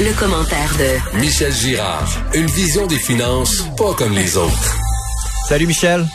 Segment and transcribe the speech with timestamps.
[0.00, 2.08] Le, commentaire de Michel Girard.
[2.34, 4.76] Une vision des finances pas comme les autres.
[5.46, 6.06] Salut Michel.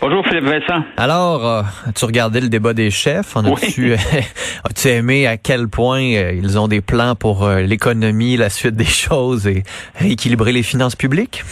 [0.00, 0.84] Bonjour Philippe Vincent.
[0.96, 3.34] Alors, euh, as-tu regardé le débat des chefs?
[3.34, 3.94] On a-tu,
[4.64, 8.76] as-tu aimé à quel point euh, ils ont des plans pour euh, l'économie, la suite
[8.76, 9.64] des choses et
[9.96, 11.42] rééquilibrer les finances publiques?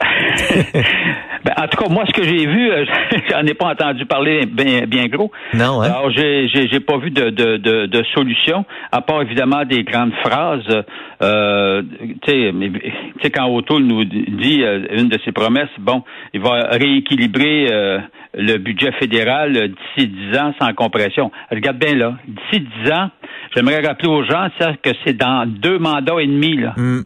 [1.46, 2.84] Ben, en tout cas, moi, ce que j'ai vu, euh,
[3.30, 5.30] j'en ai pas entendu parler bien, bien gros.
[5.54, 5.84] Non, hein?
[5.84, 10.12] Alors, j'ai, j'ai, pas vu de, de, de, de, solution, à part évidemment des grandes
[10.24, 10.84] phrases.
[11.22, 11.82] Euh,
[12.22, 12.52] tu
[13.22, 16.02] sais, quand O'Toole nous dit euh, une de ses promesses, bon,
[16.34, 18.00] il va rééquilibrer euh,
[18.34, 21.30] le budget fédéral d'ici dix ans sans compression.
[21.52, 23.10] Regarde bien là, d'ici dix ans,
[23.54, 24.48] j'aimerais rappeler aux gens
[24.82, 26.74] que c'est dans deux mandats et demi là.
[26.76, 27.02] Hmm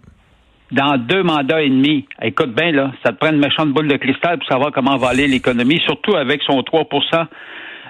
[0.73, 2.07] dans deux mandats et demi.
[2.23, 5.09] Écoute bien, là, ça te prend une méchante boule de cristal pour savoir comment va
[5.09, 7.27] aller l'économie, surtout avec son 3%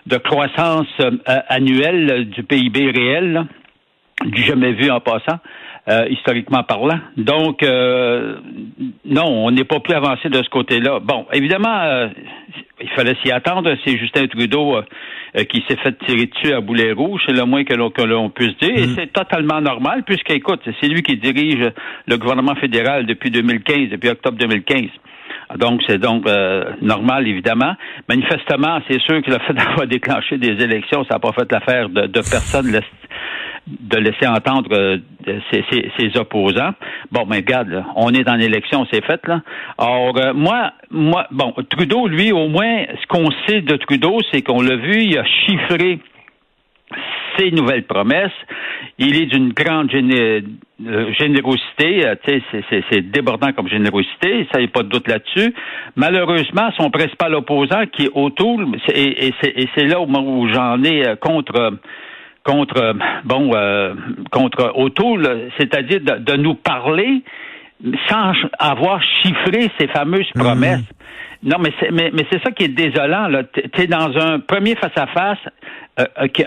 [0.06, 1.10] de croissance euh,
[1.48, 3.46] annuelle du PIB réel,
[4.24, 5.38] du jamais vu en passant.
[5.88, 7.00] Euh, historiquement parlant.
[7.16, 8.36] Donc, euh,
[9.06, 11.00] non, on n'est pas plus avancé de ce côté-là.
[11.00, 12.10] Bon, évidemment,
[12.80, 13.74] il fallait s'y attendre.
[13.82, 14.82] C'est Justin Trudeau
[15.36, 18.56] euh, qui s'est fait tirer dessus à boulet rouge, c'est le moins que l'on, puisse
[18.58, 18.76] dire.
[18.76, 18.94] Et mm.
[18.96, 21.70] c'est totalement normal, puisqu'écoute, c'est lui qui dirige
[22.06, 24.82] le gouvernement fédéral depuis 2015, depuis octobre 2015.
[25.58, 27.74] Donc, c'est donc euh, normal, évidemment.
[28.08, 31.88] Manifestement, c'est sûr que le fait d'avoir déclenché des élections, ça n'a pas fait l'affaire
[31.88, 32.80] de, de personne
[33.66, 35.40] de laisser entendre euh,
[35.98, 36.72] ses, opposants.
[37.12, 39.42] Bon, mais regarde, on est dans l'élection, c'est fait là.
[39.78, 44.42] Or, euh, moi, moi, bon, Trudeau, lui, au moins, ce qu'on sait de Trudeau, c'est
[44.42, 45.98] qu'on l'a vu, il a chiffré
[47.38, 48.32] ses nouvelles promesses.
[48.98, 50.40] Il est d'une grande euh,
[51.12, 52.04] générosité,
[52.90, 55.54] c'est débordant comme générosité, ça n'y a pas de doute là-dessus.
[55.96, 58.60] Malheureusement, son principal opposant, qui est autour,
[58.94, 61.78] et, c'est là où j'en ai contre
[62.44, 63.94] contre bon euh,
[64.30, 67.22] contre O'Toole, c'est-à-dire de, nous parler
[68.08, 70.42] sans avoir chiffré ces fameuses mhm.
[70.42, 70.84] promesses.
[71.42, 73.28] Non, mais c'est mais, mais c'est ça qui est désolant.
[73.28, 75.38] Là, t'es dans un premier face à face,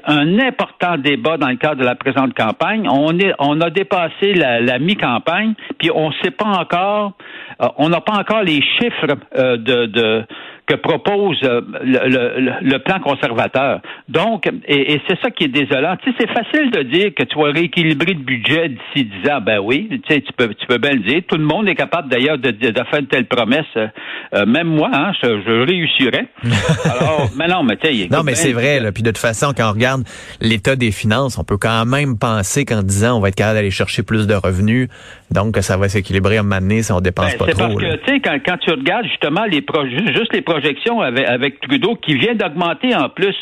[0.05, 2.87] un important débat dans le cadre de la présente campagne.
[2.89, 7.13] On est, on a dépassé la, mi-campagne, puis on ne sait pas encore,
[7.61, 10.25] euh, on n'a pas encore les chiffres euh, de, de
[10.65, 13.81] que propose euh, le, le, plan conservateur.
[14.07, 15.97] Donc, et, c'est ça qui est désolant.
[16.01, 19.41] Tu sais, c'est facile de dire que tu vas rééquilibrer le budget d'ici dix ans.
[19.41, 21.21] Ben oui, tu sais, tu peux, tu peux bien le dire.
[21.27, 23.65] Tout le monde est capable d'ailleurs de, de, faire une telle promesse.
[23.75, 26.27] Euh, même moi, hein, je, je réussirais.
[26.85, 28.79] Alors, mais non, mais tu sais, non, mais c'est vrai.
[28.79, 30.03] Là, puis de toute façon, quand on regarde
[30.39, 33.71] l'état des finances, on peut quand même penser qu'en disant on va être capable d'aller
[33.71, 34.87] chercher plus de revenus,
[35.31, 37.51] donc ça va s'équilibrer à un moment donné si on dépense ben, pas trop.
[37.51, 41.01] C'est parce que tu sais, quand, quand tu regardes justement les projets, juste les projection
[41.01, 43.35] avec, avec Trudeau qui vient d'augmenter en plus,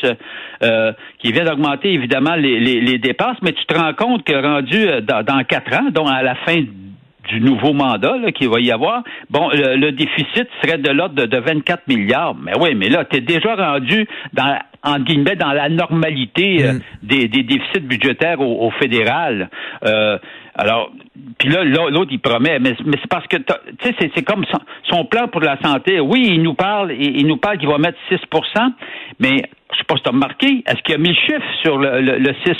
[0.62, 4.88] euh, qui vient d'augmenter évidemment les, les, dépenses, mais tu te rends compte que rendu
[4.88, 6.62] euh, dans, quatre ans, donc à la fin
[7.28, 11.86] du nouveau mandat qu'il va y avoir, bon, le, déficit serait de l'ordre de, 24
[11.86, 12.34] milliards.
[12.34, 16.72] Mais oui, mais là, tu es déjà rendu dans en guillemets dans la normalité euh,
[16.72, 16.80] mm.
[17.02, 19.48] des, des, déficits budgétaires au, fédéral.
[19.84, 20.18] Euh,
[20.54, 20.90] alors,
[21.38, 23.44] puis là, l'autre, il promet, mais, mais c'est parce que, tu
[23.82, 24.44] sais, c'est, comme
[24.88, 26.00] son, plan pour la santé.
[26.00, 28.72] Oui, il nous parle, il, nous parle qu'il va mettre 6%
[29.18, 29.42] mais
[29.72, 32.00] je sais pas si tu as remarqué, est-ce qu'il a mis le chiffre sur le,
[32.00, 32.56] le 6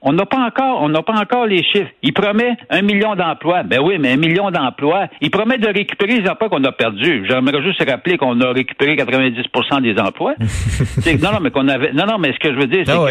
[0.00, 1.90] on n'a pas encore, on n'a pas encore les chiffres.
[2.02, 3.64] Il promet un million d'emplois.
[3.64, 5.08] Ben oui, mais un million d'emplois.
[5.20, 7.26] Il promet de récupérer les emplois qu'on a perdus.
[7.28, 10.34] J'aimerais juste rappeler qu'on a récupéré 90% des emplois.
[10.38, 11.92] non, non, mais qu'on avait.
[11.92, 13.08] Non, non, mais ce que je veux dire, c'est ah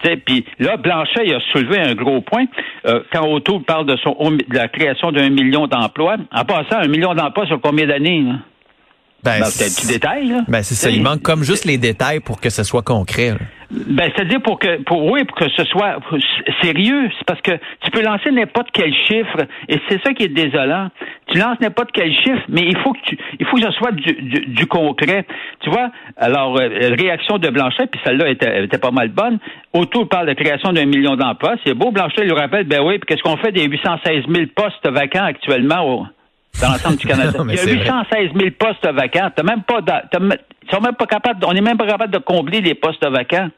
[0.00, 2.44] puis là, Blanchet il a soulevé un gros point
[2.86, 6.16] euh, quand Auto parle de son de la création d'un million d'emplois.
[6.32, 8.24] En passant, un million d'emplois sur combien d'années?
[9.24, 10.40] Ben, ben c'est détail, là.
[10.46, 10.90] Ben, c'est ça.
[10.90, 13.34] Il manque comme juste les détails pour que ce soit concret.
[13.70, 15.98] Ben, c'est-à-dire pour que, pour, oui, pour que ce soit
[16.62, 17.10] sérieux.
[17.18, 17.52] C'est parce que
[17.82, 20.88] tu peux lancer n'importe quel chiffre, et c'est ça qui est désolant.
[21.26, 23.92] Tu lances n'importe quel chiffre, mais il faut que tu, il faut que ce soit
[23.92, 24.12] du,
[24.46, 25.26] du, concret.
[25.60, 25.90] Tu vois?
[26.16, 29.38] Alors, euh, réaction de Blanchet, puis celle-là était, était, pas mal bonne.
[29.74, 31.56] Autour parle de création d'un million d'emplois.
[31.66, 31.90] C'est beau.
[31.90, 36.08] Blanchet lui rappelle, ben oui, puis qu'est-ce qu'on fait des 816 000 postes vacants actuellement
[36.60, 37.38] dans l'ensemble du Canada.
[37.48, 39.30] Il y a 816 000 postes vacants.
[39.34, 39.80] T'as même pas,
[40.70, 43.48] sont même pas capables, on n'est même pas capable de combler les postes vacants.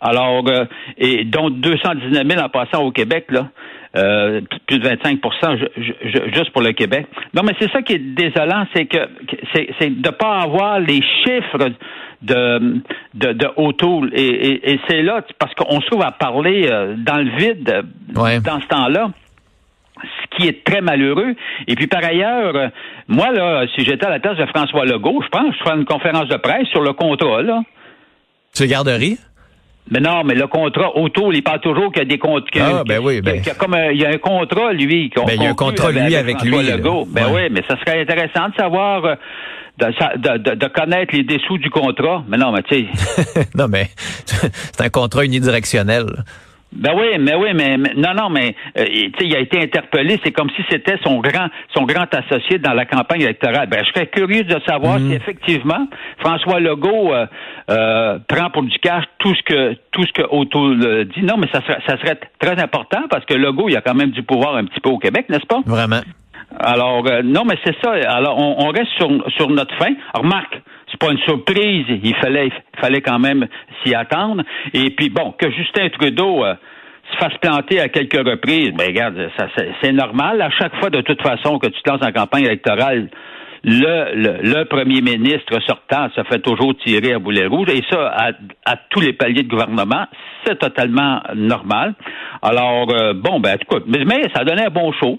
[0.00, 0.64] Alors, euh,
[0.98, 3.48] et dont 219 000 en passant au Québec, là.
[3.94, 7.06] Euh, plus de 25% juste pour le Québec.
[7.34, 8.96] Non, mais c'est ça qui est désolant, c'est que
[9.78, 11.58] c'est de pas avoir les chiffres
[12.22, 12.82] de
[13.14, 14.10] de, de O'Toole.
[14.14, 17.84] Et, et, c'est là, parce qu'on se trouve à parler euh, dans le vide
[18.14, 19.10] dans ce temps-là
[20.36, 21.34] qui est très malheureux.
[21.66, 22.70] Et puis par ailleurs,
[23.08, 25.84] moi, là, si j'étais à la place de François Legault, je pense je ferais une
[25.84, 27.62] conférence de presse sur le contrat, là.
[28.54, 29.18] Tu garderies?
[29.90, 32.80] Mais non, mais le contrat auto, il parle toujours qu'il y a des contrats.
[32.80, 33.36] Ah, ben oui, ben.
[33.36, 35.10] Il y a comme un, il y a un contrat, lui.
[35.14, 36.62] Ben, il y a un contrat, lui, avec, lui.
[36.62, 37.06] Legault.
[37.06, 39.04] Ben oui, mais ça serait intéressant de savoir.
[39.04, 39.14] Euh,
[39.78, 42.22] de, de, de, connaître les dessous du contrat.
[42.28, 43.46] Mais non, mais tu sais.
[43.54, 46.04] non, mais c'est un contrat unidirectionnel.
[46.72, 48.86] Ben oui, mais oui, mais, non, non, mais euh,
[49.20, 50.18] il a été interpellé.
[50.24, 53.68] C'est comme si c'était son grand, son grand associé dans la campagne électorale.
[53.68, 55.08] Ben, je serais curieux de savoir mhm.
[55.08, 55.86] si effectivement
[56.18, 57.26] François Legault euh,
[57.70, 60.74] euh, prend pour du cash tout ce que tout ce que Otto
[61.04, 61.22] dit.
[61.22, 64.10] Non, mais ça serait, ça serait très important parce que Legault, il a quand même
[64.10, 65.60] du pouvoir un petit peu au Québec, n'est-ce pas?
[65.66, 66.00] Vraiment.
[66.58, 67.92] Alors, euh, non, mais c'est ça.
[68.08, 69.92] Alors, on, reste sur, sur notre fin.
[70.14, 70.60] Remarque,
[70.92, 71.86] c'est pas une surprise.
[71.88, 73.46] Il fallait, il fallait quand même
[73.82, 74.44] s'y attendre.
[74.72, 76.54] Et puis, bon, que Justin Trudeau euh,
[77.12, 79.30] se fasse planter à quelques reprises, ben regarde,
[79.82, 80.40] c'est normal.
[80.42, 83.08] À chaque fois, de toute façon, que tu te lances en campagne électorale,
[83.64, 88.12] le, premier ministre sortant se fait toujours tirer à boulet rouge, et ça,
[88.64, 90.06] à, tous les paliers de gouvernement,
[90.44, 91.94] c'est totalement normal.
[92.42, 95.18] Alors, euh, bon, ben, écoute, mais, mais ça donnait un bon show.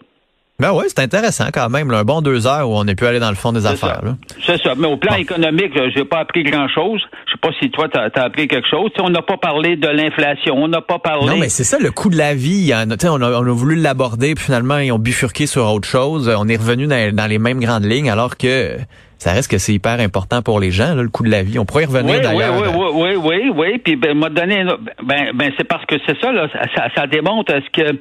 [0.59, 1.89] Ben oui, c'est intéressant quand même.
[1.91, 4.01] un bon deux heures où on est pu aller dans le fond des affaires.
[4.45, 4.75] C'est ça.
[4.77, 7.01] Mais au plan économique, économique, j'ai pas appris grand-chose.
[7.25, 8.91] Je sais pas si toi, tu as, appris quelque chose.
[8.99, 10.55] on n'a pas parlé de l'inflation.
[10.55, 11.25] On n'a pas parlé...
[11.25, 12.71] Non, mais c'est ça, le coût de la vie.
[12.71, 16.29] on, a, on a voulu l'aborder, puis finalement, ils ont bifurqué sur autre chose.
[16.37, 18.77] On est revenu dans, les mêmes grandes lignes, alors que
[19.17, 21.57] ça reste que c'est hyper important pour les gens, le coût de la vie.
[21.57, 22.61] On pourrait y revenir d'ailleurs.
[22.61, 23.77] Oui, oui, oui, oui, oui, oui.
[23.79, 24.63] Puis, ben, m'a donné...
[25.03, 26.47] Ben, ben c'est parce que c'est ça, là.
[26.75, 27.97] Ça, ça démontre ce que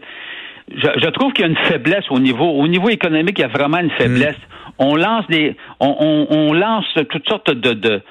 [0.77, 3.49] je, trouve qu'il y a une faiblesse au niveau au niveau économique, il y a
[3.49, 4.37] vraiment une faiblesse.
[4.37, 4.73] Hmm.
[4.79, 8.03] On lance des on, on, lance toutes sortes de de,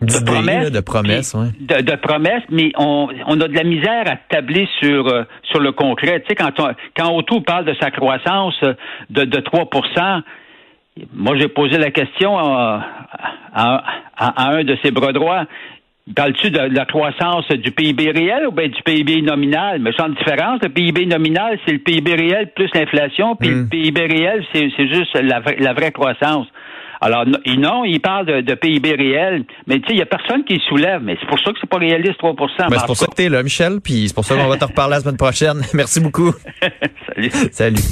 [0.00, 4.68] de promesses, de promesses, de, promesses, mais on, on a de la misère à tabler
[4.80, 6.20] sur euh, sur le concret.
[6.20, 8.58] Tu sais, quand on, quand parle de sa croissance
[9.10, 10.22] de, de 3%
[11.12, 12.84] moi j'ai posé la question à,
[13.54, 13.84] à,
[14.16, 15.46] à, un de ses bras droits.
[16.14, 19.80] Parles-tu de la croissance du PIB réel ou bien du PIB nominal?
[19.80, 23.68] Mais sans différence, le PIB nominal, c'est le PIB réel plus l'inflation, puis le hmm.
[23.68, 26.46] PIB réel, c'est juste la, vraie croissance.
[27.02, 30.60] Alors, non, il parle de, PIB réel, mais tu sais, il n'y a personne qui
[30.68, 32.46] soulève, mais c'est pour ça que c'est pas réaliste 3 ben,
[32.78, 34.64] C'est pour ça que tu es là, Michel, puis c'est pour ça qu'on va te
[34.64, 35.62] reparler la semaine prochaine.
[35.74, 36.32] Merci beaucoup.
[37.06, 37.30] Salut.
[37.52, 37.82] Salut.